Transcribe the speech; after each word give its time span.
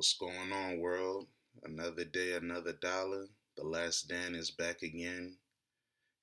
What's 0.00 0.16
going 0.16 0.50
on, 0.50 0.78
world? 0.78 1.26
Another 1.62 2.04
day, 2.04 2.32
another 2.32 2.72
dollar. 2.72 3.26
The 3.58 3.64
last 3.64 4.08
Dan 4.08 4.34
is 4.34 4.50
back 4.50 4.80
again. 4.80 5.36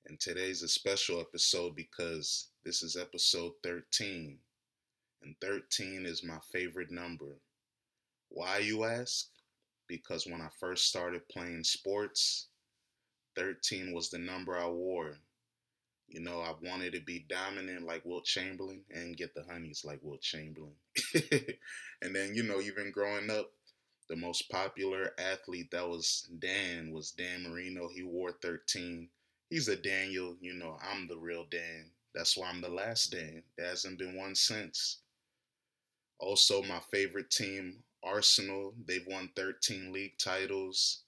And 0.04 0.18
today's 0.18 0.64
a 0.64 0.68
special 0.68 1.20
episode 1.20 1.76
because 1.76 2.48
this 2.64 2.82
is 2.82 2.96
episode 2.96 3.52
13. 3.62 4.36
And 5.22 5.36
13 5.40 6.06
is 6.06 6.24
my 6.24 6.38
favorite 6.52 6.90
number. 6.90 7.38
Why, 8.30 8.58
you 8.58 8.82
ask? 8.82 9.26
Because 9.86 10.26
when 10.26 10.40
I 10.40 10.48
first 10.58 10.88
started 10.88 11.28
playing 11.28 11.62
sports, 11.62 12.48
13 13.36 13.94
was 13.94 14.10
the 14.10 14.18
number 14.18 14.58
I 14.58 14.66
wore. 14.66 15.18
You 16.08 16.18
know, 16.18 16.40
I 16.40 16.52
wanted 16.68 16.94
to 16.94 17.00
be 17.00 17.26
dominant 17.28 17.86
like 17.86 18.04
Wilt 18.04 18.24
Chamberlain 18.24 18.80
and 18.90 19.16
get 19.16 19.36
the 19.36 19.44
honeys 19.48 19.84
like 19.84 20.00
Wilt 20.02 20.22
Chamberlain. 20.22 20.74
and 22.02 22.12
then, 22.16 22.34
you 22.34 22.42
know, 22.42 22.60
even 22.60 22.90
growing 22.90 23.30
up, 23.30 23.52
the 24.08 24.16
most 24.16 24.48
popular 24.50 25.12
athlete 25.18 25.70
that 25.70 25.86
was 25.86 26.28
Dan 26.38 26.92
was 26.92 27.12
Dan 27.12 27.42
Marino. 27.42 27.88
He 27.88 28.02
wore 28.02 28.32
13. 28.32 29.08
He's 29.50 29.68
a 29.68 29.76
Daniel, 29.76 30.36
you 30.40 30.54
know, 30.54 30.78
I'm 30.82 31.08
the 31.08 31.16
real 31.16 31.46
Dan. 31.50 31.90
That's 32.14 32.36
why 32.36 32.48
I'm 32.48 32.60
the 32.60 32.68
last 32.68 33.12
Dan. 33.12 33.42
There 33.56 33.66
hasn't 33.66 33.98
been 33.98 34.16
one 34.16 34.34
since. 34.34 34.98
Also, 36.18 36.62
my 36.62 36.80
favorite 36.90 37.30
team, 37.30 37.76
Arsenal, 38.02 38.74
they've 38.86 39.06
won 39.06 39.30
13 39.36 39.92
league 39.92 40.18
titles, 40.18 41.02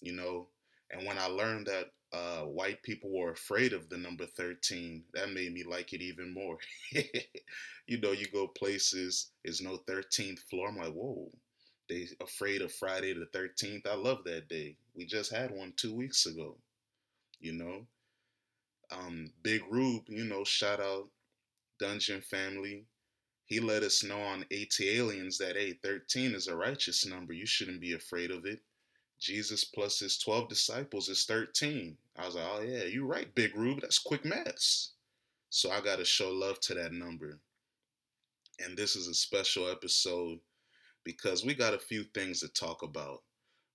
you 0.00 0.12
know. 0.12 0.48
And 0.90 1.06
when 1.06 1.18
I 1.18 1.26
learned 1.26 1.66
that 1.66 1.90
uh, 2.12 2.42
white 2.42 2.82
people 2.82 3.10
were 3.10 3.32
afraid 3.32 3.72
of 3.72 3.88
the 3.88 3.96
number 3.96 4.26
13, 4.26 5.04
that 5.14 5.32
made 5.32 5.52
me 5.52 5.64
like 5.64 5.92
it 5.92 6.02
even 6.02 6.32
more. 6.32 6.58
you 7.86 8.00
know, 8.00 8.12
you 8.12 8.26
go 8.32 8.46
places, 8.46 9.30
there's 9.42 9.62
no 9.62 9.78
13th 9.88 10.40
floor. 10.50 10.68
I'm 10.68 10.76
like, 10.76 10.92
whoa, 10.92 11.30
they 11.92 12.08
afraid 12.24 12.62
of 12.62 12.72
Friday 12.72 13.12
the 13.12 13.26
13th. 13.26 13.86
I 13.86 13.94
love 13.94 14.24
that 14.24 14.48
day. 14.48 14.76
We 14.94 15.04
just 15.04 15.32
had 15.32 15.50
one 15.50 15.74
two 15.76 15.94
weeks 15.94 16.26
ago. 16.26 16.56
You 17.40 17.52
know, 17.52 17.86
um, 18.90 19.32
Big 19.42 19.62
Rube, 19.70 20.04
you 20.08 20.24
know, 20.24 20.44
shout 20.44 20.80
out 20.80 21.08
Dungeon 21.78 22.22
Family. 22.22 22.84
He 23.44 23.60
let 23.60 23.82
us 23.82 24.04
know 24.04 24.20
on 24.20 24.46
ATLiens 24.50 25.36
that 25.38 25.56
hey, 25.56 25.78
13 25.82 26.34
is 26.34 26.46
a 26.46 26.56
righteous 26.56 27.04
number. 27.04 27.32
You 27.32 27.46
shouldn't 27.46 27.80
be 27.80 27.92
afraid 27.92 28.30
of 28.30 28.46
it. 28.46 28.60
Jesus 29.18 29.64
plus 29.64 30.00
his 30.00 30.18
12 30.18 30.48
disciples 30.48 31.08
is 31.08 31.24
13. 31.24 31.96
I 32.16 32.26
was 32.26 32.34
like, 32.34 32.46
oh 32.48 32.62
yeah, 32.62 32.84
you're 32.84 33.06
right, 33.06 33.32
Big 33.34 33.54
Rube. 33.56 33.80
That's 33.80 33.98
quick 33.98 34.24
maths. 34.24 34.92
So 35.50 35.70
I 35.70 35.80
got 35.80 35.98
to 35.98 36.04
show 36.04 36.30
love 36.30 36.60
to 36.60 36.74
that 36.74 36.92
number. 36.92 37.38
And 38.64 38.76
this 38.76 38.96
is 38.96 39.08
a 39.08 39.14
special 39.14 39.68
episode 39.68 40.38
because 41.04 41.44
we 41.44 41.54
got 41.54 41.74
a 41.74 41.78
few 41.78 42.04
things 42.04 42.40
to 42.40 42.48
talk 42.48 42.82
about. 42.82 43.22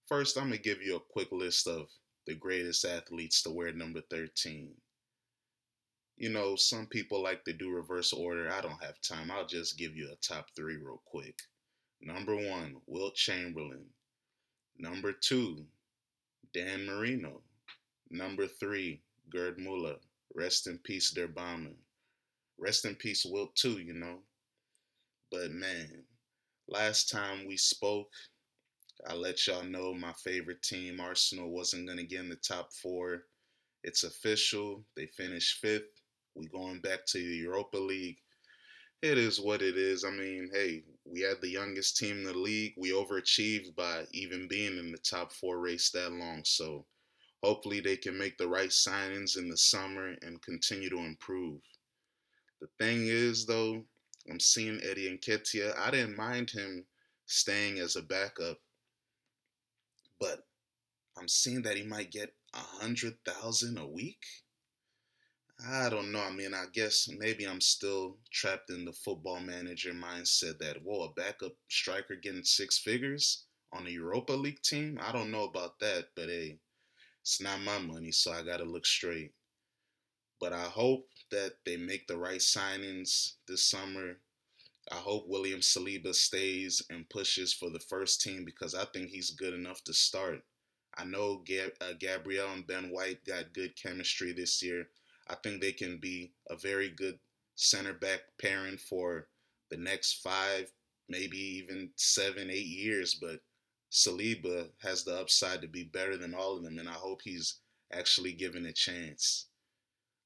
First, 0.07 0.37
I'm 0.37 0.49
going 0.49 0.57
to 0.57 0.63
give 0.63 0.81
you 0.81 0.95
a 0.95 1.11
quick 1.11 1.31
list 1.31 1.67
of 1.67 1.87
the 2.25 2.35
greatest 2.35 2.85
athletes 2.85 3.41
to 3.43 3.49
wear 3.49 3.73
number 3.73 4.01
13. 4.09 4.73
You 6.17 6.29
know, 6.29 6.55
some 6.55 6.87
people 6.87 7.21
like 7.21 7.43
to 7.45 7.53
do 7.53 7.69
reverse 7.69 8.11
order. 8.13 8.51
I 8.51 8.61
don't 8.61 8.83
have 8.83 9.01
time. 9.01 9.29
I'll 9.29 9.45
just 9.45 9.77
give 9.77 9.95
you 9.95 10.09
a 10.11 10.15
top 10.25 10.47
three 10.55 10.77
real 10.77 11.01
quick. 11.05 11.39
Number 12.01 12.35
one, 12.35 12.77
Wilt 12.87 13.15
Chamberlain. 13.15 13.85
Number 14.77 15.11
two, 15.11 15.65
Dan 16.53 16.85
Marino. 16.85 17.41
Number 18.09 18.47
three, 18.47 19.01
Gerd 19.29 19.59
Muller. 19.59 19.97
Rest 20.33 20.67
in 20.67 20.77
peace, 20.79 21.11
Der 21.11 21.27
Bomber. 21.27 21.75
Rest 22.57 22.85
in 22.85 22.95
peace, 22.95 23.25
Wilt, 23.25 23.55
too, 23.55 23.79
you 23.79 23.93
know. 23.93 24.19
But 25.31 25.51
man, 25.51 26.03
Last 26.69 27.09
time 27.09 27.47
we 27.47 27.55
spoke, 27.55 28.11
I 29.07 29.13
let 29.13 29.47
y'all 29.47 29.63
know 29.63 29.93
my 29.93 30.11
favorite 30.23 30.61
team, 30.61 30.99
Arsenal, 30.99 31.49
wasn't 31.49 31.85
going 31.85 31.97
to 31.97 32.03
get 32.03 32.19
in 32.19 32.29
the 32.29 32.35
top 32.35 32.73
four. 32.73 33.23
It's 33.83 34.03
official. 34.03 34.83
They 34.95 35.05
finished 35.05 35.59
fifth. 35.59 36.01
We 36.35 36.47
going 36.47 36.81
back 36.81 37.05
to 37.07 37.19
the 37.19 37.23
Europa 37.23 37.77
League. 37.77 38.17
It 39.01 39.17
is 39.17 39.39
what 39.39 39.61
it 39.61 39.77
is. 39.77 40.03
I 40.03 40.09
mean, 40.09 40.49
hey, 40.51 40.83
we 41.05 41.21
had 41.21 41.39
the 41.39 41.49
youngest 41.49 41.97
team 41.97 42.17
in 42.17 42.23
the 42.25 42.33
league. 42.33 42.73
We 42.75 42.91
overachieved 42.91 43.75
by 43.75 44.03
even 44.11 44.49
being 44.49 44.77
in 44.77 44.91
the 44.91 44.97
top 44.97 45.31
four 45.31 45.59
race 45.59 45.89
that 45.91 46.11
long. 46.11 46.41
So 46.43 46.85
hopefully 47.43 47.79
they 47.79 47.95
can 47.95 48.17
make 48.17 48.37
the 48.37 48.47
right 48.47 48.71
signings 48.71 49.37
in 49.37 49.47
the 49.47 49.57
summer 49.57 50.15
and 50.21 50.41
continue 50.41 50.89
to 50.89 50.97
improve. 50.97 51.61
The 52.59 52.67
thing 52.77 53.07
is, 53.07 53.45
though, 53.45 53.85
I'm 54.29 54.39
seeing 54.39 54.79
Eddie 54.83 55.17
Nketiah. 55.17 55.77
I 55.77 55.91
didn't 55.91 56.17
mind 56.17 56.51
him 56.51 56.85
staying 57.25 57.79
as 57.79 57.95
a 57.95 58.01
backup, 58.01 58.59
but 60.19 60.43
I'm 61.17 61.27
seeing 61.27 61.61
that 61.63 61.77
he 61.77 61.83
might 61.83 62.11
get 62.11 62.33
a 62.53 62.57
hundred 62.57 63.15
thousand 63.25 63.77
a 63.77 63.87
week. 63.87 64.23
I 65.67 65.89
don't 65.89 66.11
know. 66.11 66.21
I 66.21 66.29
mean, 66.31 66.53
I 66.53 66.65
guess 66.71 67.09
maybe 67.09 67.45
I'm 67.45 67.61
still 67.61 68.17
trapped 68.31 68.69
in 68.69 68.85
the 68.85 68.93
football 68.93 69.39
manager 69.39 69.91
mindset 69.91 70.59
that 70.59 70.83
whoa, 70.83 71.05
a 71.05 71.13
backup 71.13 71.53
striker 71.69 72.15
getting 72.15 72.43
six 72.43 72.77
figures 72.77 73.45
on 73.73 73.87
a 73.87 73.89
Europa 73.89 74.33
League 74.33 74.61
team. 74.61 74.99
I 75.01 75.11
don't 75.11 75.31
know 75.31 75.45
about 75.45 75.79
that, 75.79 76.09
but 76.15 76.29
hey, 76.29 76.59
it's 77.21 77.41
not 77.41 77.61
my 77.61 77.79
money, 77.79 78.11
so 78.11 78.31
I 78.31 78.43
gotta 78.43 78.65
look 78.65 78.85
straight. 78.85 79.33
But 80.39 80.53
I 80.53 80.63
hope 80.63 81.07
that 81.31 81.53
they 81.65 81.77
make 81.77 82.07
the 82.07 82.17
right 82.17 82.39
signings 82.39 83.33
this 83.47 83.63
summer. 83.63 84.17
I 84.91 84.95
hope 84.95 85.27
William 85.27 85.59
Saliba 85.59 86.15
stays 86.15 86.81
and 86.89 87.09
pushes 87.09 87.53
for 87.53 87.69
the 87.69 87.79
first 87.79 88.21
team 88.21 88.45
because 88.45 88.73
I 88.73 88.85
think 88.85 89.09
he's 89.09 89.31
good 89.31 89.53
enough 89.53 89.83
to 89.85 89.93
start. 89.93 90.43
I 90.97 91.03
know 91.03 91.43
Gab- 91.45 91.75
uh, 91.81 91.93
Gabriel 91.99 92.51
and 92.51 92.65
Ben 92.65 92.89
White 92.89 93.23
got 93.25 93.53
good 93.53 93.75
chemistry 93.75 94.31
this 94.31 94.63
year. 94.63 94.87
I 95.27 95.35
think 95.35 95.61
they 95.61 95.73
can 95.73 95.97
be 95.97 96.31
a 96.49 96.55
very 96.55 96.89
good 96.89 97.19
center 97.55 97.93
back 97.93 98.21
pairing 98.41 98.77
for 98.77 99.27
the 99.69 99.77
next 99.77 100.21
five, 100.21 100.71
maybe 101.09 101.37
even 101.37 101.91
seven, 101.95 102.49
eight 102.49 102.65
years. 102.65 103.15
But 103.15 103.41
Saliba 103.91 104.69
has 104.81 105.03
the 105.03 105.19
upside 105.19 105.61
to 105.61 105.67
be 105.67 105.83
better 105.83 106.17
than 106.17 106.33
all 106.33 106.57
of 106.57 106.63
them, 106.63 106.79
and 106.79 106.89
I 106.89 106.93
hope 106.93 107.21
he's 107.23 107.59
actually 107.91 108.33
given 108.33 108.65
a 108.65 108.73
chance. 108.73 109.47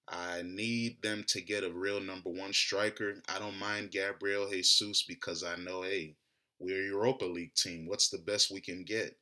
I 0.08 0.42
need 0.44 1.02
them 1.02 1.24
to 1.28 1.42
get 1.42 1.64
a 1.64 1.72
real 1.72 2.02
number 2.02 2.30
one 2.30 2.54
striker. 2.54 3.16
I 3.30 3.40
don't 3.40 3.58
mind 3.58 3.92
Gabriel 3.92 4.50
Jesus 4.50 5.04
because 5.08 5.44
I 5.44 5.56
know, 5.56 5.84
hey, 5.84 6.16
we're 6.60 6.84
a 6.84 6.88
Europa 6.88 7.26
League 7.26 7.56
team. 7.56 7.88
What's 7.88 8.10
the 8.10 8.18
best 8.20 8.52
we 8.52 8.62
can 8.62 8.84
get? 8.84 9.18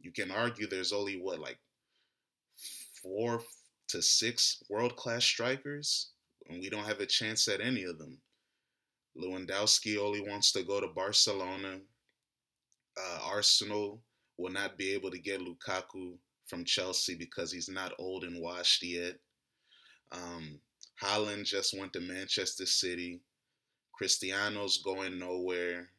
You 0.00 0.12
can 0.12 0.30
argue 0.30 0.66
there's 0.66 0.92
only 0.92 1.20
what, 1.20 1.40
like 1.40 1.58
four 3.02 3.42
to 3.88 4.00
six 4.00 4.62
world 4.68 4.96
class 4.96 5.24
strikers, 5.24 6.10
and 6.48 6.60
we 6.60 6.70
don't 6.70 6.86
have 6.86 7.00
a 7.00 7.06
chance 7.06 7.48
at 7.48 7.60
any 7.60 7.84
of 7.84 7.98
them. 7.98 8.18
Lewandowski 9.16 9.98
only 9.98 10.20
wants 10.20 10.52
to 10.52 10.62
go 10.62 10.80
to 10.80 10.88
Barcelona. 10.88 11.80
Uh, 12.96 13.18
Arsenal 13.24 14.00
will 14.38 14.52
not 14.52 14.78
be 14.78 14.92
able 14.92 15.10
to 15.10 15.18
get 15.18 15.40
Lukaku 15.40 16.14
from 16.46 16.64
Chelsea 16.64 17.14
because 17.14 17.52
he's 17.52 17.68
not 17.68 17.92
old 17.98 18.24
and 18.24 18.40
washed 18.40 18.82
yet. 18.82 19.16
Um, 20.12 20.60
Haaland 21.02 21.44
just 21.44 21.78
went 21.78 21.92
to 21.94 22.00
Manchester 22.00 22.66
City. 22.66 23.20
Cristiano's 23.92 24.78
going 24.78 25.18
nowhere. 25.18 25.90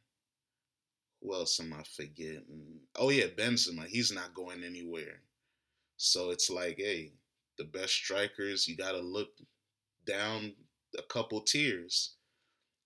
Who 1.21 1.33
else 1.33 1.59
am 1.59 1.73
I 1.73 1.83
forgetting? 1.95 2.79
Oh 2.95 3.09
yeah, 3.09 3.27
Benzema. 3.27 3.85
He's 3.85 4.11
not 4.11 4.33
going 4.33 4.63
anywhere. 4.63 5.21
So 5.97 6.31
it's 6.31 6.49
like, 6.49 6.77
hey, 6.77 7.13
the 7.57 7.65
best 7.65 7.93
strikers, 7.93 8.67
you 8.67 8.75
gotta 8.75 8.99
look 8.99 9.29
down 10.05 10.53
a 10.97 11.03
couple 11.03 11.41
tiers. 11.41 12.15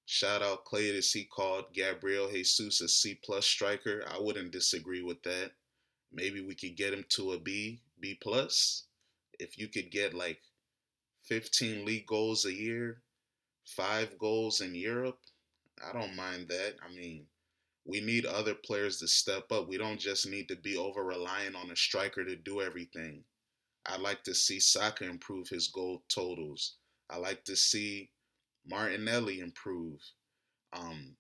Shout 0.06 0.44
out 0.44 0.66
Clay 0.66 0.92
Claytis, 0.92 1.14
he 1.14 1.24
called 1.24 1.74
Gabriel 1.74 2.30
Jesus 2.30 2.82
a 2.82 2.88
C 2.88 3.20
plus 3.24 3.46
striker. 3.46 4.04
I 4.08 4.20
wouldn't 4.20 4.52
disagree 4.52 5.02
with 5.02 5.24
that. 5.24 5.52
Maybe 6.12 6.42
we 6.42 6.56
could 6.56 6.76
get 6.76 6.94
him 6.94 7.06
to 7.10 7.32
a 7.32 7.40
B, 7.40 7.82
B 8.00 8.18
plus. 8.22 8.86
If 9.40 9.58
you 9.58 9.68
could 9.68 9.92
get 9.92 10.14
like 10.14 10.40
15 11.28 11.86
league 11.86 12.08
goals 12.08 12.46
a 12.46 12.54
year, 12.54 13.02
five 13.66 14.18
goals 14.18 14.62
in 14.62 14.76
Europe. 14.76 15.20
I 15.88 15.92
don't 15.92 16.16
mind 16.16 16.48
that. 16.50 16.76
I 16.84 16.94
mean, 16.94 17.26
we 17.86 18.02
need 18.02 18.26
other 18.26 18.56
players 18.56 19.00
to 19.00 19.08
step 19.08 19.52
up. 19.52 19.68
We 19.68 19.78
don't 19.78 20.00
just 20.00 20.28
need 20.28 20.48
to 20.48 20.56
be 20.56 20.78
over 20.78 21.04
reliant 21.04 21.56
on 21.56 21.70
a 21.72 21.76
striker 21.76 22.26
to 22.26 22.36
do 22.36 22.62
everything. 22.62 23.24
I'd 23.86 24.02
like 24.02 24.24
to 24.24 24.34
see 24.34 24.60
Saka 24.60 25.06
improve 25.06 25.48
his 25.50 25.68
goal 25.68 26.04
totals. 26.10 26.78
I 27.10 27.18
like 27.18 27.44
to 27.46 27.56
see 27.56 28.10
Martinelli 28.68 29.40
improve. 29.40 30.00
Um, 30.74 31.16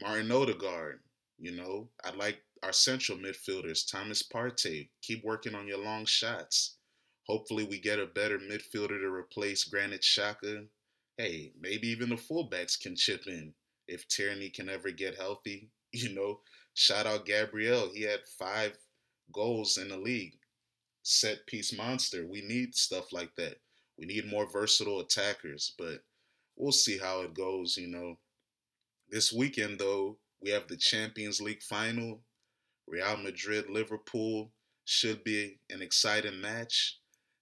Martin 0.00 0.32
Odegaard, 0.32 1.00
you 1.38 1.52
know, 1.52 1.90
I 2.02 2.10
like 2.14 2.40
our 2.62 2.72
central 2.72 3.18
midfielders, 3.18 3.90
Thomas 3.90 4.22
Partey. 4.22 4.88
Keep 5.02 5.24
working 5.24 5.54
on 5.54 5.68
your 5.68 5.78
long 5.78 6.06
shots. 6.06 6.77
Hopefully, 7.28 7.64
we 7.64 7.78
get 7.78 7.98
a 7.98 8.06
better 8.06 8.38
midfielder 8.38 9.00
to 9.00 9.12
replace 9.12 9.64
Granit 9.64 10.02
Xhaka. 10.02 10.66
Hey, 11.16 11.52
maybe 11.60 11.88
even 11.88 12.08
the 12.08 12.16
fullbacks 12.16 12.80
can 12.80 12.96
chip 12.96 13.26
in 13.26 13.52
if 13.86 14.08
Tierney 14.08 14.50
can 14.50 14.68
ever 14.68 14.90
get 14.90 15.16
healthy. 15.16 15.70
You 15.90 16.14
know, 16.14 16.40
shout 16.74 17.06
out 17.06 17.24
Gabriel. 17.24 17.90
He 17.94 18.02
had 18.02 18.20
five 18.38 18.76
goals 19.32 19.78
in 19.78 19.88
the 19.88 19.96
league. 19.96 20.34
Set 21.02 21.46
piece 21.46 21.72
monster. 21.74 22.26
We 22.26 22.42
need 22.42 22.74
stuff 22.74 23.10
like 23.10 23.34
that. 23.36 23.56
We 23.98 24.04
need 24.04 24.30
more 24.30 24.46
versatile 24.50 25.00
attackers, 25.00 25.72
but 25.78 26.02
we'll 26.56 26.72
see 26.72 26.98
how 26.98 27.22
it 27.22 27.32
goes, 27.32 27.78
you 27.78 27.86
know. 27.86 28.18
This 29.08 29.32
weekend, 29.32 29.78
though, 29.78 30.18
we 30.42 30.50
have 30.50 30.68
the 30.68 30.76
Champions 30.76 31.40
League 31.40 31.62
final. 31.62 32.20
Real 32.86 33.16
Madrid 33.16 33.70
Liverpool 33.70 34.52
should 34.84 35.24
be 35.24 35.58
an 35.70 35.82
exciting 35.82 36.40
match. 36.40 36.98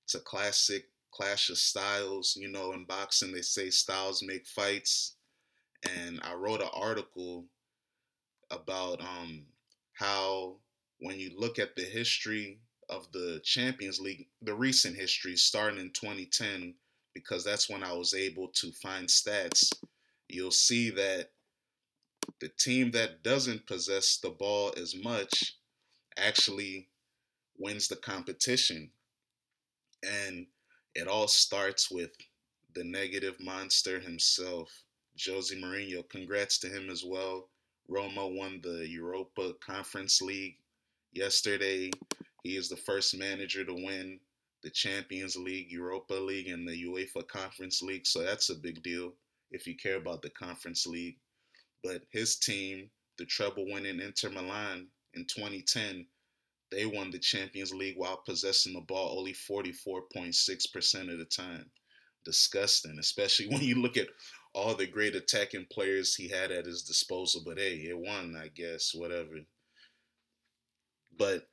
It's 0.06 0.14
a 0.14 0.20
classic 0.20 0.85
clash 1.11 1.50
of 1.50 1.58
styles. 1.58 2.37
You 2.41 2.47
know, 2.47 2.73
in 2.75 2.85
boxing, 2.85 3.32
they 3.32 3.43
say 3.43 3.70
styles 3.70 4.23
make 4.23 4.47
fights. 4.47 5.17
And 5.82 6.20
I 6.23 6.35
wrote 6.35 6.62
an 6.62 6.69
article 6.73 7.47
about 8.53 9.00
um, 9.00 9.47
how, 9.94 10.58
when 11.00 11.19
you 11.19 11.32
look 11.37 11.58
at 11.58 11.75
the 11.75 11.82
history 11.82 12.61
of 12.88 13.11
the 13.11 13.41
Champions 13.43 13.99
League, 13.99 14.29
the 14.41 14.55
recent 14.55 14.94
history 14.94 15.35
starting 15.35 15.81
in 15.81 15.91
2010, 15.91 16.75
because 17.12 17.43
that's 17.43 17.69
when 17.69 17.82
I 17.82 17.93
was 17.93 18.14
able 18.14 18.47
to 18.47 18.70
find 18.70 19.09
stats, 19.09 19.73
you'll 20.29 20.52
see 20.52 20.91
that 20.91 21.31
the 22.41 22.49
team 22.49 22.93
that 22.93 23.25
doesn't 23.25 23.67
possess 23.67 24.19
the 24.19 24.31
ball 24.31 24.73
as 24.81 24.94
much 24.94 25.56
actually 26.17 26.91
wins 27.59 27.88
the 27.88 27.97
competition. 27.97 28.93
And 30.06 30.47
it 30.94 31.08
all 31.08 31.29
starts 31.29 31.91
with 31.91 32.11
the 32.75 32.85
negative 32.85 33.37
monster 33.41 33.99
himself, 33.99 34.70
Jose 35.26 35.55
Mourinho. 35.55 36.08
Congrats 36.08 36.58
to 36.58 36.69
him 36.69 36.91
as 36.91 37.05
well. 37.05 37.49
Roma 37.88 38.26
won 38.26 38.61
the 38.62 38.87
Europa 38.88 39.53
Conference 39.64 40.20
League 40.20 40.56
yesterday. 41.12 41.91
He 42.43 42.56
is 42.56 42.69
the 42.69 42.76
first 42.76 43.17
manager 43.17 43.64
to 43.64 43.75
win 43.75 44.20
the 44.62 44.70
Champions 44.70 45.37
League, 45.37 45.70
Europa 45.70 46.14
League, 46.14 46.49
and 46.49 46.67
the 46.67 46.85
UEFA 46.85 47.26
Conference 47.29 47.82
League. 47.82 48.06
So 48.06 48.23
that's 48.23 48.50
a 48.50 48.55
big 48.55 48.82
deal 48.82 49.12
if 49.50 49.67
you 49.67 49.76
care 49.76 49.97
about 49.97 50.23
the 50.23 50.31
Conference 50.31 50.87
League. 50.87 51.19
But 51.82 52.02
his 52.11 52.37
team, 52.37 52.91
the 53.19 53.25
treble 53.25 53.67
winning 53.70 54.00
Inter 54.00 54.31
Milan 54.31 54.88
in 55.14 55.25
2010, 55.26 56.06
they 56.70 56.86
won 56.86 57.10
the 57.10 57.18
Champions 57.18 57.72
League 57.72 57.96
while 57.96 58.16
possessing 58.16 58.72
the 58.72 58.80
ball 58.80 59.18
only 59.18 59.32
44.6% 59.32 61.12
of 61.12 61.18
the 61.18 61.24
time. 61.24 61.70
Disgusting, 62.24 62.98
especially 62.98 63.48
when 63.50 63.62
you 63.62 63.76
look 63.76 63.96
at 63.96 64.08
all 64.52 64.74
the 64.74 64.86
great 64.86 65.14
attacking 65.14 65.66
players 65.70 66.14
he 66.14 66.28
had 66.28 66.50
at 66.50 66.66
his 66.66 66.82
disposal. 66.82 67.42
But 67.44 67.58
hey, 67.58 67.86
it 67.88 67.98
won, 67.98 68.36
I 68.40 68.48
guess, 68.48 68.94
whatever. 68.94 69.36
But 71.16 71.48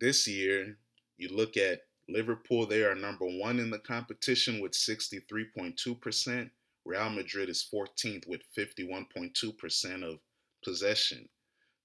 this 0.00 0.26
year, 0.28 0.78
you 1.16 1.28
look 1.28 1.56
at 1.56 1.82
Liverpool, 2.08 2.66
they 2.66 2.82
are 2.84 2.94
number 2.94 3.26
one 3.26 3.58
in 3.58 3.70
the 3.70 3.78
competition 3.78 4.60
with 4.60 4.72
63.2%. 4.72 6.50
Real 6.84 7.10
Madrid 7.10 7.48
is 7.48 7.68
14th 7.72 8.26
with 8.28 8.42
51.2% 8.56 10.02
of 10.02 10.18
possession. 10.64 11.28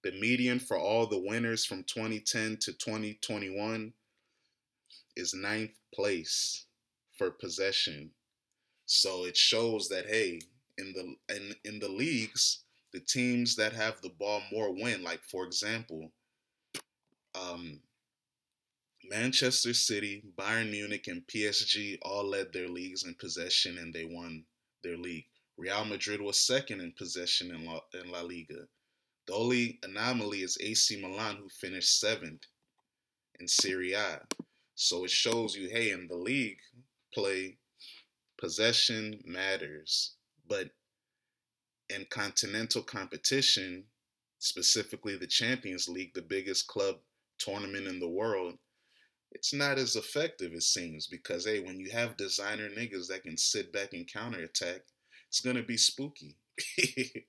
The 0.07 0.17
median 0.21 0.59
for 0.59 0.77
all 0.77 1.05
the 1.05 1.19
winners 1.19 1.65
from 1.65 1.83
2010 1.83 2.59
to 2.61 2.71
2021 2.71 3.91
is 5.17 5.33
ninth 5.33 5.73
place 5.93 6.65
for 7.17 7.29
possession. 7.29 8.11
So 8.85 9.25
it 9.25 9.35
shows 9.35 9.89
that 9.89 10.05
hey, 10.05 10.39
in 10.77 10.93
the 10.93 11.35
in, 11.35 11.53
in 11.65 11.79
the 11.79 11.89
leagues, 11.89 12.63
the 12.93 13.01
teams 13.01 13.57
that 13.57 13.73
have 13.73 13.99
the 14.01 14.11
ball 14.17 14.41
more 14.49 14.71
win. 14.73 15.03
Like 15.03 15.25
for 15.29 15.43
example, 15.43 16.09
um, 17.35 17.81
Manchester 19.09 19.73
City, 19.73 20.23
Bayern 20.37 20.71
Munich, 20.71 21.07
and 21.07 21.27
PSG 21.27 21.97
all 22.01 22.23
led 22.23 22.53
their 22.53 22.69
leagues 22.69 23.03
in 23.03 23.13
possession 23.15 23.77
and 23.77 23.93
they 23.93 24.05
won 24.05 24.45
their 24.85 24.95
league. 24.95 25.25
Real 25.57 25.83
Madrid 25.83 26.21
was 26.21 26.37
second 26.37 26.79
in 26.79 26.93
possession 26.93 27.51
in 27.53 27.65
La, 27.65 27.81
in 27.93 28.09
La 28.09 28.21
Liga. 28.21 28.69
The 29.27 29.33
only 29.33 29.79
anomaly 29.83 30.41
is 30.41 30.57
AC 30.61 31.01
Milan, 31.01 31.37
who 31.37 31.49
finished 31.49 31.99
seventh 31.99 32.43
in 33.39 33.47
Serie 33.47 33.93
A. 33.93 34.21
So 34.75 35.03
it 35.03 35.11
shows 35.11 35.55
you, 35.55 35.69
hey, 35.69 35.91
in 35.91 36.07
the 36.07 36.15
league 36.15 36.59
play, 37.13 37.57
possession 38.37 39.21
matters. 39.25 40.13
But 40.47 40.69
in 41.89 42.05
continental 42.09 42.83
competition, 42.83 43.85
specifically 44.39 45.17
the 45.17 45.27
Champions 45.27 45.89
League, 45.89 46.13
the 46.13 46.21
biggest 46.21 46.67
club 46.67 46.97
tournament 47.37 47.87
in 47.87 47.99
the 47.99 48.09
world, 48.09 48.57
it's 49.31 49.53
not 49.53 49.77
as 49.77 49.95
effective, 49.97 50.53
it 50.53 50.63
seems, 50.63 51.07
because 51.07 51.45
hey, 51.45 51.59
when 51.59 51.79
you 51.79 51.89
have 51.91 52.15
designer 52.15 52.69
niggas 52.69 53.07
that 53.07 53.23
can 53.23 53.37
sit 53.37 53.73
back 53.73 53.93
and 53.93 54.07
counterattack, 54.11 54.81
it's 55.27 55.41
gonna 55.41 55.63
be 55.63 55.77
spooky. 55.77 56.37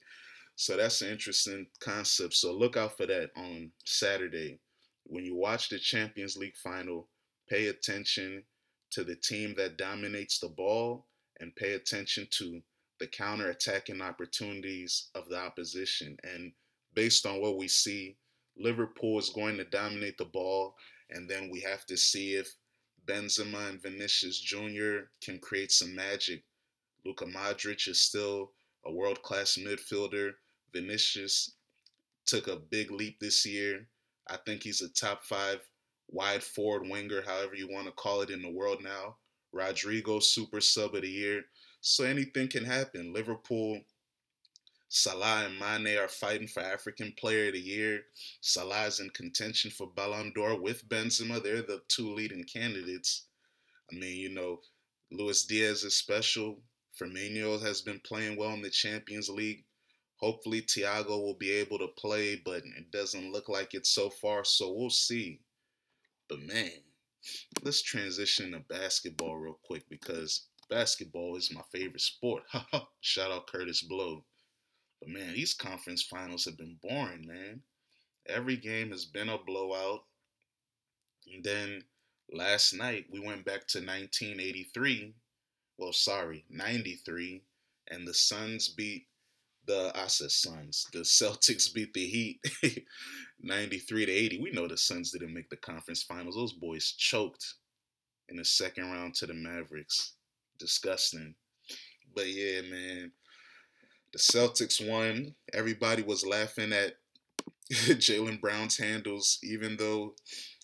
so 0.60 0.76
that's 0.76 1.02
an 1.02 1.10
interesting 1.10 1.68
concept. 1.78 2.34
So 2.34 2.52
look 2.52 2.76
out 2.76 2.96
for 2.96 3.06
that 3.06 3.30
on 3.36 3.70
Saturday. 3.84 4.58
When 5.04 5.24
you 5.24 5.36
watch 5.36 5.68
the 5.68 5.78
Champions 5.78 6.36
League 6.36 6.56
final, 6.56 7.06
pay 7.48 7.68
attention 7.68 8.42
to 8.90 9.04
the 9.04 9.14
team 9.14 9.54
that 9.56 9.78
dominates 9.78 10.40
the 10.40 10.48
ball 10.48 11.06
and 11.38 11.54
pay 11.54 11.74
attention 11.74 12.26
to 12.32 12.60
the 12.98 13.06
counter-attacking 13.06 14.02
opportunities 14.02 15.10
of 15.14 15.28
the 15.28 15.38
opposition. 15.38 16.16
And 16.24 16.50
based 16.92 17.24
on 17.24 17.40
what 17.40 17.56
we 17.56 17.68
see, 17.68 18.16
Liverpool 18.56 19.16
is 19.20 19.30
going 19.30 19.58
to 19.58 19.64
dominate 19.64 20.18
the 20.18 20.24
ball 20.24 20.74
and 21.10 21.30
then 21.30 21.50
we 21.52 21.60
have 21.60 21.86
to 21.86 21.96
see 21.96 22.34
if 22.34 22.52
Benzema 23.06 23.68
and 23.68 23.80
Vinicius 23.80 24.40
Jr. 24.40 25.06
can 25.22 25.38
create 25.38 25.70
some 25.70 25.94
magic. 25.94 26.42
Luka 27.06 27.26
Modric 27.26 27.86
is 27.86 28.00
still 28.00 28.50
a 28.84 28.92
world 28.92 29.22
class 29.22 29.56
midfielder. 29.56 30.32
Vinicius 30.72 31.52
took 32.26 32.46
a 32.48 32.56
big 32.56 32.90
leap 32.90 33.18
this 33.20 33.46
year. 33.46 33.86
I 34.26 34.36
think 34.44 34.62
he's 34.62 34.82
a 34.82 34.88
top 34.88 35.24
five 35.24 35.60
wide 36.08 36.42
forward 36.42 36.88
winger, 36.88 37.22
however 37.22 37.54
you 37.54 37.68
want 37.70 37.86
to 37.86 37.92
call 37.92 38.22
it, 38.22 38.30
in 38.30 38.42
the 38.42 38.50
world 38.50 38.82
now. 38.82 39.16
Rodrygo, 39.54 40.22
super 40.22 40.60
sub 40.60 40.94
of 40.94 41.02
the 41.02 41.08
year. 41.08 41.42
So 41.80 42.04
anything 42.04 42.48
can 42.48 42.64
happen. 42.64 43.12
Liverpool 43.12 43.80
Salah 44.90 45.44
and 45.44 45.58
Mane 45.58 45.98
are 45.98 46.08
fighting 46.08 46.48
for 46.48 46.60
African 46.60 47.12
Player 47.18 47.48
of 47.48 47.52
the 47.52 47.60
Year. 47.60 48.06
Salah 48.40 48.86
is 48.86 49.00
in 49.00 49.10
contention 49.10 49.70
for 49.70 49.86
Ballon 49.86 50.32
d'Or 50.34 50.58
with 50.58 50.88
Benzema. 50.88 51.42
They're 51.42 51.60
the 51.60 51.82
two 51.88 52.14
leading 52.14 52.44
candidates. 52.44 53.26
I 53.92 53.96
mean, 53.96 54.16
you 54.16 54.30
know, 54.30 54.60
Luis 55.10 55.44
Diaz 55.44 55.84
is 55.84 55.94
special. 55.94 56.62
Firmino 56.98 57.60
has 57.60 57.82
been 57.82 58.00
playing 58.00 58.38
well 58.38 58.54
in 58.54 58.62
the 58.62 58.70
Champions 58.70 59.28
League. 59.28 59.64
Hopefully, 60.18 60.62
Thiago 60.62 61.22
will 61.22 61.36
be 61.38 61.50
able 61.50 61.78
to 61.78 61.88
play, 61.96 62.36
but 62.44 62.62
it 62.64 62.90
doesn't 62.90 63.32
look 63.32 63.48
like 63.48 63.74
it 63.74 63.86
so 63.86 64.10
far, 64.10 64.44
so 64.44 64.72
we'll 64.72 64.90
see. 64.90 65.40
But 66.28 66.40
man, 66.40 66.72
let's 67.62 67.82
transition 67.82 68.52
to 68.52 68.60
basketball 68.60 69.36
real 69.36 69.58
quick 69.62 69.88
because 69.88 70.48
basketball 70.68 71.36
is 71.36 71.54
my 71.54 71.62
favorite 71.72 72.00
sport. 72.00 72.42
Shout 73.00 73.30
out 73.30 73.46
Kurtis 73.46 73.82
Blow. 73.82 74.24
But 75.00 75.10
man, 75.10 75.34
these 75.34 75.54
conference 75.54 76.02
finals 76.02 76.44
have 76.46 76.58
been 76.58 76.78
boring, 76.82 77.26
man. 77.26 77.62
Every 78.26 78.56
game 78.56 78.90
has 78.90 79.04
been 79.04 79.28
a 79.28 79.38
blowout. 79.38 80.00
And 81.32 81.44
then 81.44 81.84
last 82.32 82.72
night 82.72 83.06
we 83.10 83.20
went 83.20 83.44
back 83.44 83.66
to 83.68 83.78
1983. 83.78 85.14
Well, 85.78 85.92
sorry, 85.92 86.44
93, 86.50 87.44
and 87.88 88.06
the 88.06 88.12
Suns 88.12 88.68
beat 88.68 89.06
the 89.68 89.92
I 89.94 90.08
said 90.08 90.32
Suns. 90.32 90.86
The 90.92 91.00
Celtics 91.00 91.72
beat 91.74 91.94
the 91.94 92.04
Heat 92.04 92.40
93 93.40 94.06
to 94.06 94.12
80. 94.12 94.40
We 94.40 94.50
know 94.50 94.66
the 94.66 94.76
Suns 94.76 95.12
didn't 95.12 95.34
make 95.34 95.48
the 95.50 95.56
conference 95.56 96.02
finals. 96.02 96.34
Those 96.34 96.54
boys 96.54 96.94
choked 96.98 97.54
in 98.28 98.36
the 98.36 98.44
second 98.44 98.90
round 98.90 99.14
to 99.16 99.26
the 99.26 99.34
Mavericks. 99.34 100.14
Disgusting. 100.58 101.34
But 102.16 102.28
yeah, 102.28 102.62
man. 102.62 103.12
The 104.12 104.18
Celtics 104.18 104.86
won. 104.86 105.34
Everybody 105.52 106.02
was 106.02 106.26
laughing 106.26 106.72
at 106.72 106.94
Jaylen 107.72 108.40
Brown's 108.40 108.78
handles, 108.78 109.38
even 109.42 109.76
though 109.76 110.14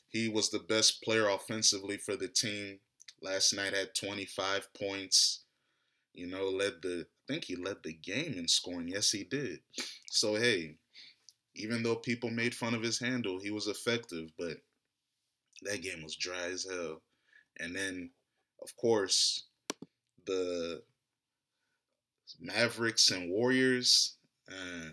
he 0.09 0.29
was 0.29 0.51
the 0.51 0.61
best 0.61 1.03
player 1.03 1.29
offensively 1.29 1.99
for 1.99 2.17
the 2.17 2.29
team. 2.29 2.79
Last 3.23 3.53
night 3.55 3.75
had 3.75 3.95
25 3.95 4.69
points. 4.75 5.45
You 6.15 6.27
know, 6.27 6.49
led 6.49 6.75
the 6.83 7.07
think 7.29 7.45
he 7.45 7.57
led 7.57 7.77
the 7.83 7.93
game 7.93 8.35
in 8.37 8.49
scoring. 8.49 8.89
Yes, 8.89 9.11
he 9.11 9.25
did. 9.25 9.61
So 10.11 10.35
hey, 10.35 10.77
even 11.55 11.83
though 11.83 11.97
people 11.97 12.31
made 12.31 12.55
fun 12.55 12.75
of 12.75 12.83
his 12.83 12.99
handle, 12.99 13.39
he 13.41 13.51
was 13.51 13.69
effective, 13.69 14.31
but 14.39 14.59
that 15.63 15.83
game 15.83 16.03
was 16.03 16.17
dry 16.17 16.51
as 16.51 16.67
hell. 16.71 17.03
And 17.61 17.75
then, 17.75 18.11
of 18.63 18.75
course, 18.77 19.47
the 20.27 20.83
Mavericks 22.41 23.11
and 23.11 23.31
Warriors. 23.31 24.17
Uh, 24.51 24.91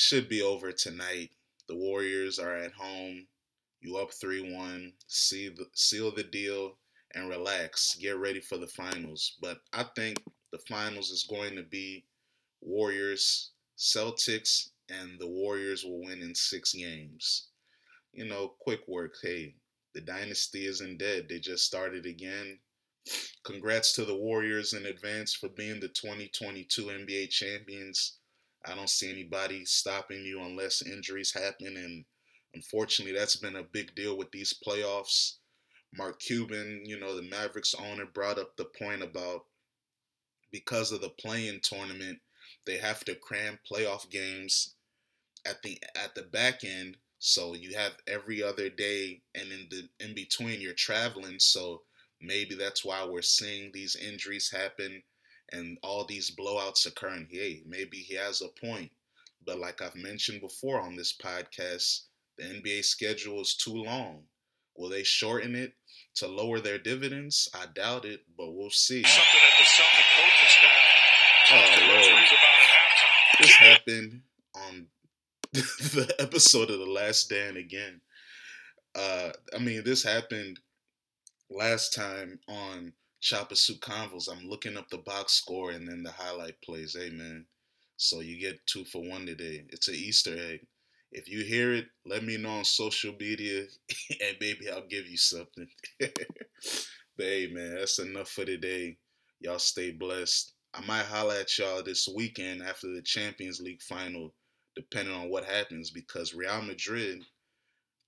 should 0.00 0.28
be 0.28 0.40
over 0.40 0.72
tonight. 0.72 1.30
The 1.68 1.76
Warriors 1.76 2.38
are 2.38 2.56
at 2.56 2.72
home. 2.72 3.26
You 3.80 3.98
up 3.98 4.12
3 4.12 4.54
1. 4.54 4.92
See 5.06 5.48
the, 5.48 5.66
seal 5.74 6.14
the 6.14 6.22
deal 6.22 6.78
and 7.14 7.28
relax. 7.28 7.96
Get 8.00 8.16
ready 8.16 8.40
for 8.40 8.56
the 8.56 8.66
finals. 8.66 9.36
But 9.40 9.58
I 9.72 9.84
think 9.96 10.22
the 10.52 10.58
finals 10.58 11.10
is 11.10 11.24
going 11.28 11.56
to 11.56 11.62
be 11.62 12.04
Warriors, 12.60 13.52
Celtics, 13.78 14.70
and 14.88 15.18
the 15.18 15.28
Warriors 15.28 15.84
will 15.84 16.02
win 16.02 16.22
in 16.22 16.34
six 16.34 16.72
games. 16.72 17.48
You 18.12 18.26
know, 18.26 18.54
quick 18.60 18.80
work. 18.88 19.14
Hey, 19.22 19.54
the 19.94 20.00
dynasty 20.00 20.66
isn't 20.66 20.98
dead. 20.98 21.26
They 21.28 21.38
just 21.38 21.64
started 21.64 22.06
again. 22.06 22.58
Congrats 23.44 23.92
to 23.94 24.04
the 24.04 24.14
Warriors 24.14 24.72
in 24.72 24.86
advance 24.86 25.34
for 25.34 25.48
being 25.48 25.80
the 25.80 25.88
2022 25.88 26.86
NBA 26.86 27.30
champions. 27.30 28.18
I 28.66 28.74
don't 28.74 28.90
see 28.90 29.10
anybody 29.10 29.64
stopping 29.64 30.24
you 30.24 30.42
unless 30.42 30.82
injuries 30.82 31.32
happen. 31.32 31.76
And 31.76 32.04
unfortunately, 32.54 33.18
that's 33.18 33.36
been 33.36 33.56
a 33.56 33.62
big 33.62 33.94
deal 33.94 34.18
with 34.18 34.30
these 34.32 34.54
playoffs. 34.66 35.36
Mark 35.96 36.20
Cuban, 36.20 36.82
you 36.84 37.00
know, 37.00 37.16
the 37.16 37.22
Mavericks 37.22 37.74
owner, 37.74 38.06
brought 38.06 38.38
up 38.38 38.56
the 38.56 38.66
point 38.66 39.02
about 39.02 39.46
because 40.52 40.92
of 40.92 41.00
the 41.00 41.10
play-in 41.10 41.60
tournament, 41.62 42.18
they 42.66 42.78
have 42.78 43.04
to 43.04 43.14
cram 43.14 43.58
playoff 43.70 44.10
games 44.10 44.74
at 45.46 45.62
the 45.62 45.78
at 45.96 46.14
the 46.14 46.22
back 46.22 46.64
end. 46.64 46.96
So 47.18 47.54
you 47.54 47.76
have 47.76 47.96
every 48.06 48.42
other 48.42 48.68
day, 48.68 49.22
and 49.34 49.52
in 49.52 49.68
the 49.70 49.88
in 50.04 50.14
between, 50.14 50.60
you're 50.60 50.72
traveling. 50.72 51.38
So 51.38 51.82
maybe 52.20 52.54
that's 52.54 52.84
why 52.84 53.04
we're 53.04 53.22
seeing 53.22 53.70
these 53.72 53.96
injuries 53.96 54.50
happen 54.50 55.02
and 55.52 55.78
all 55.82 56.04
these 56.04 56.34
blowouts 56.34 56.86
occurring. 56.86 57.28
Hey, 57.30 57.62
maybe 57.66 57.98
he 57.98 58.14
has 58.14 58.42
a 58.42 58.48
point. 58.66 58.90
But 59.44 59.58
like 59.58 59.82
I've 59.82 59.96
mentioned 59.96 60.40
before 60.40 60.80
on 60.80 60.96
this 60.96 61.16
podcast, 61.16 62.02
the 62.36 62.44
NBA 62.44 62.84
schedule 62.84 63.40
is 63.40 63.54
too 63.54 63.74
long. 63.74 64.24
Will 64.80 64.88
they 64.88 65.02
shorten 65.02 65.54
it 65.54 65.74
to 66.14 66.26
lower 66.26 66.58
their 66.58 66.78
dividends? 66.78 67.50
I 67.54 67.66
doubt 67.74 68.06
it, 68.06 68.20
but 68.38 68.54
we'll 68.54 68.70
see. 68.70 69.02
Something 69.02 69.40
that 69.42 69.52
the 69.58 69.64
Celtic 69.66 70.06
coaching 70.16 70.48
staff 70.48 71.00
oh, 71.52 71.76
Lord. 71.90 72.28
This 73.40 73.50
happened 73.56 74.22
on 74.54 74.86
the 75.52 76.14
episode 76.18 76.70
of 76.70 76.78
The 76.78 76.86
Last 76.86 77.20
Stand 77.20 77.58
again. 77.58 78.00
Uh, 78.94 79.32
I 79.54 79.58
mean, 79.58 79.84
this 79.84 80.02
happened 80.02 80.60
last 81.50 81.92
time 81.92 82.40
on 82.48 82.94
Chopper 83.20 83.56
Suit 83.56 83.80
Convos. 83.82 84.30
I'm 84.30 84.48
looking 84.48 84.78
up 84.78 84.88
the 84.88 84.96
box 84.96 85.34
score 85.34 85.72
and 85.72 85.86
then 85.86 86.02
the 86.02 86.12
highlight 86.12 86.54
plays. 86.62 86.96
Hey, 86.98 87.10
man. 87.10 87.44
So 87.98 88.20
you 88.20 88.40
get 88.40 88.66
two 88.66 88.86
for 88.86 89.02
one 89.06 89.26
today. 89.26 89.66
It's 89.68 89.88
an 89.88 89.94
Easter 89.94 90.34
egg. 90.38 90.60
If 91.12 91.28
you 91.28 91.44
hear 91.44 91.72
it, 91.72 91.86
let 92.06 92.24
me 92.24 92.36
know 92.36 92.50
on 92.50 92.64
social 92.64 93.14
media 93.18 93.64
and 94.10 94.36
maybe 94.40 94.70
I'll 94.70 94.86
give 94.86 95.06
you 95.06 95.16
something. 95.16 95.68
but 96.00 96.12
hey, 97.18 97.48
man, 97.52 97.74
that's 97.74 97.98
enough 97.98 98.28
for 98.28 98.44
today. 98.44 98.96
Y'all 99.40 99.58
stay 99.58 99.90
blessed. 99.90 100.52
I 100.72 100.80
might 100.86 101.06
holla 101.06 101.40
at 101.40 101.58
y'all 101.58 101.82
this 101.82 102.08
weekend 102.08 102.62
after 102.62 102.86
the 102.88 103.02
Champions 103.02 103.60
League 103.60 103.82
final, 103.82 104.34
depending 104.76 105.14
on 105.14 105.28
what 105.28 105.44
happens, 105.44 105.90
because 105.90 106.32
Real 106.34 106.62
Madrid 106.62 107.24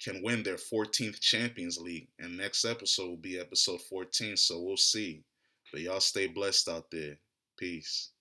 can 0.02 0.23
win 0.23 0.42
their 0.42 0.56
14th 0.56 1.21
Champions 1.21 1.78
League. 1.78 2.09
And 2.21 2.37
next 2.37 2.64
episode 2.64 3.09
will 3.09 3.16
be 3.16 3.38
episode 3.38 3.80
14, 3.82 4.37
so 4.37 4.61
we'll 4.61 4.76
see. 4.76 5.25
But 5.73 5.80
y'all 5.80 6.00
stay 6.00 6.28
blessed 6.28 6.68
out 6.68 6.90
there. 6.92 7.18
Peace. 7.59 8.12